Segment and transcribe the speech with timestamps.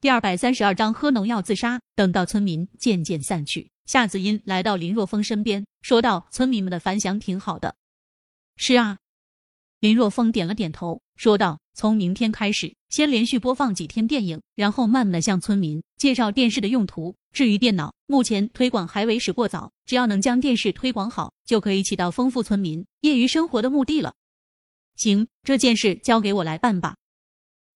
[0.00, 1.78] 第二百三十二章喝农药自杀。
[1.94, 7.76] 等到村民渐渐散去，夏子音来到林若风身边，说道：“村民们的反响挺好的。
[8.56, 8.96] ”“是啊。”
[9.78, 17.14] 林若风点了点头，说道：“从明天开始，先连续播放几天电影，然后慢慢的向村民介绍电视的用途。
[17.32, 24.14] 至于电脑，目前推广还为时过早，只要能将电视推广好，就可以起到丰富村民业余生活的目的了。
[24.96, 26.96] ”“行，这件事交给我来办吧。”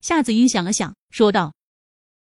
[0.00, 1.52] 夏子音想了想，说道。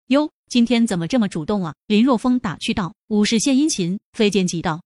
[0.09, 1.75] 哟，今天怎么这么主动啊？
[1.87, 2.95] 林若风打趣道。
[3.09, 4.83] 无事献殷勤，非奸即盗。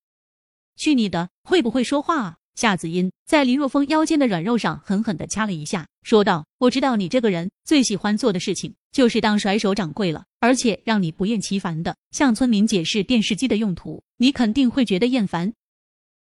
[0.77, 2.37] 去你的，会不会说话啊？
[2.57, 15.53] 夏子音在林若风腰间的软肉上狠狠的掐了一下，说道：“我知道你这个人最喜欢做的事情就是当甩手掌柜了，而且让你不厌其烦的向村民解释电视机的用途，你肯定会觉得厌烦。”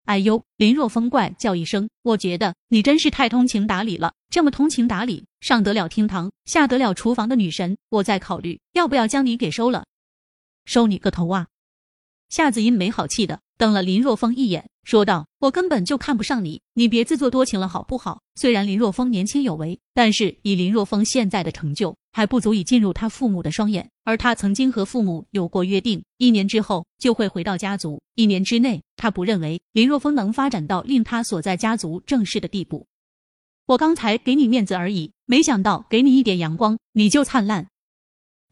[0.05, 0.43] 哎呦！
[0.57, 4.13] 林若风怪叫一声，我觉得你真是太通情达理了。
[4.29, 9.85] 这么通情达理，上得了厅堂，下得了厨房的女神，我在考虑要不要将你给收了。
[10.65, 11.47] 收你个头啊！
[12.29, 23.87] 夏子音没好气的瞪了林若风一眼，说道：“我根本就看不上你，你别自作多情了好不好？”虽然林若风年轻有为，但是以林若风现在的成就，还不足以进入他父母的双眼。
[24.03, 32.87] 而他曾经和父母有过约定，一年之后就会回到家族，一年之内，他不认为林若风能发展到令他所在家族正视的地步。
[33.67, 37.67] 我刚才给你面子而已，没想到给你一点阳光，你就灿烂。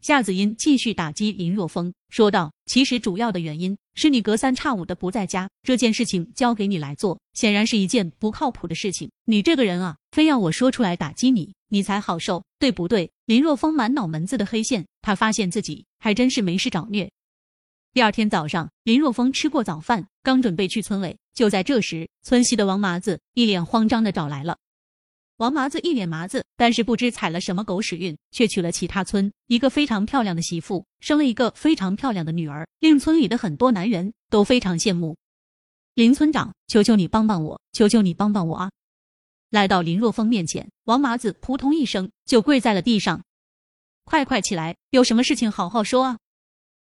[0.00, 9.10] 夏子音继续打击林若风，说道：“其实主要的原因是你隔三差五的不在家，这件事情交给你来做，显然是一件不靠谱的事情。
[9.26, 17.10] 你这个人啊，非要我说出来打击你，你才好受，对不对？”林若风满脑门子的黑线，他发现自己还真是没事找虐。
[17.92, 24.56] 第二天早上，林若风吃过早饭，刚准备去村委，就在这时，村西的王麻子一脸慌张的找来了。
[25.40, 35.16] 王麻子一脸麻子，但是不知踩了什么狗屎运，却娶了其他村一个非常漂亮的媳妇，生了一个非常漂亮的女儿，令村里的很多男人都非常羡慕。
[35.94, 38.70] 林村长，求求你帮帮我，求求你帮帮我啊！
[39.48, 43.22] 来到林若风面前，王麻子扑通一声就跪在了地上。
[44.04, 46.18] 快快起来，有什么事情好好说啊！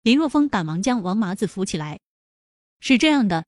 [0.03, 1.99] 林若风赶忙将王麻子扶起来。
[2.79, 3.45] 是这样的。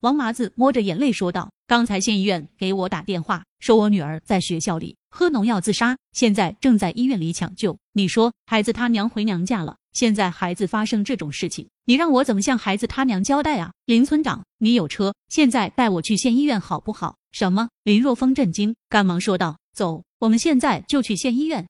[0.00, 7.78] 王麻子摸着眼泪说道：“刚才县医院给我打电话，说我女儿在学校里喝农药自杀，现在正在医院里抢救。
[7.92, 17.18] 你说孩子他娘回娘家了，现在孩子发生这种事情，你让我怎么向孩子他娘交代啊？”林村长，你有车，现在带我去县医院好不好？
[17.32, 17.68] 什么？
[17.84, 21.68] 林若风震惊，赶忙说道：“走，我们现在就去县医院。”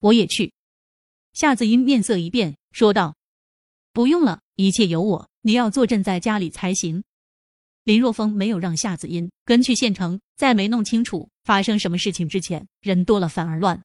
[0.00, 0.54] 我也去。
[1.34, 3.14] 夏子英面色一变，说道
[3.92, 7.04] ：“不用了，一切有我，你要坐镇在家里才行。”
[7.84, 13.82] 林若风没有让夏子音跟去县城，在没弄清楚发生什么事情之前，人多了反而乱。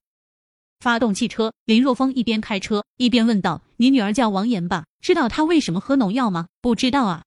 [0.79, 4.85] 发动汽车，林若风一边开车一边问道：“你女儿叫王岩吧？
[5.01, 7.23] 知道她为什么喝农药吗？”“不知道啊。”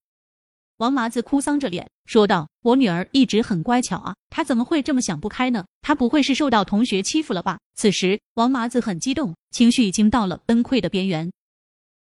[0.79, 5.67] 王麻子哭丧着脸说道：“我女儿一直很乖巧啊，她怎么会这么想不开呢？
[5.83, 11.33] 她不会是受到同学欺负了吧？”此时，王麻子很激动，情绪已经到了崩溃的边缘。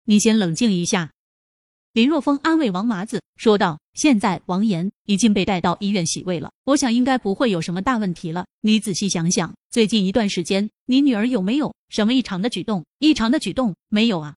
[0.05, 1.11] 你先冷静一下。
[1.93, 8.47] 林若风安慰王麻子说道：“现在王岩已经被带到医院洗胃了，我想应该不会有什么大问题了。
[8.63, 12.83] 你仔细想想，最近一段时间你女儿有没有什么异常的举动？
[12.99, 14.37] 异常的举动没有啊？”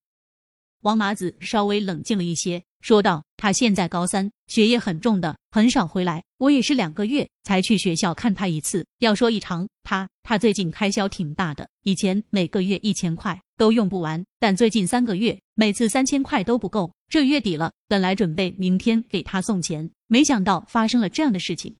[0.83, 2.61] 王麻子稍微冷静了一些。
[2.85, 6.23] 说道：“他现在高三，学业很重的，很少回来。
[6.37, 8.85] 我也是两个月才去学校看他一次。
[8.99, 16.93] 要说异常，他他最近开销挺大的，以前每个月一千块都用不完，但最近三个月每次三千块都不够。
[17.09, 21.75] 这月底了，本来准备明天给他送钱，没想到发生了这样的事情。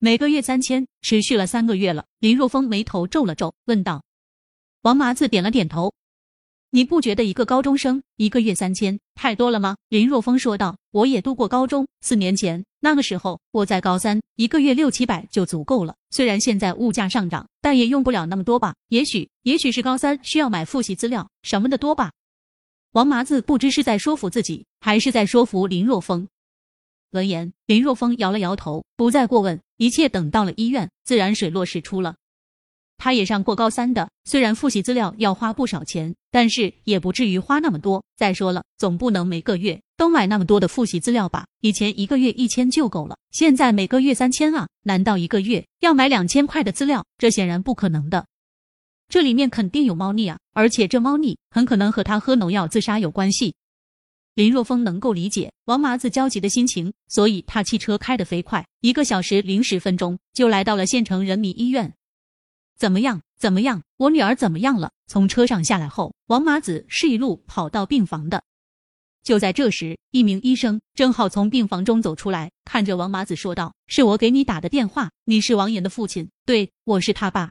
[0.00, 4.02] 每个月三千，持续了三个月了。”林若风眉头皱了皱，问道
[4.82, 5.94] ：“王麻子点了点头。”
[6.76, 9.78] 你不觉得一个高中生一个月三千太多了吗？
[9.88, 10.76] 林若风说道。
[10.90, 15.96] 我也读过高中，四年前那个时候我在高三，一个月六七百就足够了。
[16.10, 18.74] 虽然现在物价上涨，但也用不了那么多吧？
[18.88, 22.12] 也许，也许是高三需要买复习资料什么的多吧？
[22.92, 26.28] 王麻子不知是在说服自己，还是在说服林若风。
[27.12, 29.58] 闻言，林若风摇了摇头，不再过问。
[29.78, 32.16] 一切等到了医院，自然水落石出了。
[32.98, 38.02] 他也上过高三的，虽然复习资料要花不少钱，但是也不至于花那么多。
[38.16, 41.46] 再说了，总不能每个月都买那么多的复习资料吧？
[41.60, 44.66] 以前一个月一千就够了，现在每个月三千啊！
[44.82, 47.04] 难道一个月要买两千块的资料？
[47.18, 48.26] 这显然不可能的。
[49.08, 50.38] 这里面肯定有猫腻啊！
[50.52, 53.54] 而且这猫腻很可能和他喝农药自杀有关系。
[54.34, 61.92] 林若风能够理解王麻子焦急的心情，所以他汽车开得飞快，一个小时零十分钟就来到了县城人民医院。
[62.76, 63.22] 怎么样？
[63.38, 63.82] 怎么样？
[63.96, 64.92] 我女儿怎么样了？
[65.06, 68.44] 从车上下来后，王麻子是一路跑到病房的。
[69.22, 76.30] 就在这时，一名医生正好从病房中走出来，看着王麻子说道：“是我给你打的电话，你是王岩的父亲？
[76.44, 77.50] 对，我是他爸。”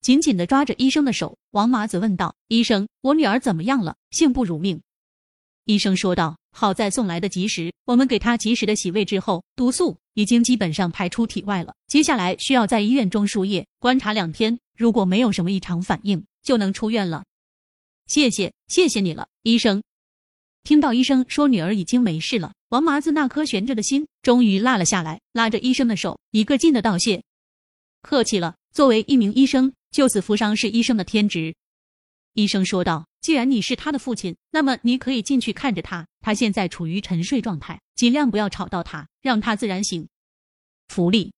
[0.00, 3.96] 紧紧的抓着医生的手，王麻子问道：“医生，我女儿怎么样了？
[4.10, 4.80] 幸不辱命？”
[5.66, 11.74] 医生说道：“好在送来的及时，我们给他及时的洗胃之后，毒素已经基本上排出体外了。
[11.86, 17.26] 接下来需要在医院中输液观察两天，如果没有什么异常反应，就能出院了。”
[18.08, 19.82] 谢谢，谢谢你了，医生。
[20.62, 27.22] 听到医生说女儿已经没事了，王麻子那颗悬着的心终于落了下来，拉着医生的手，一个劲的道谢
[28.00, 31.54] ：“客气了，作为一名医生，救死扶伤是医生的天职。”
[32.32, 36.06] 医生说道：“既然你是他的父亲，那么你可以进去看着他。
[36.20, 40.06] 他现在处于沉睡状态，尽量不要吵到他，让他自然醒。”
[40.86, 41.32] 福利。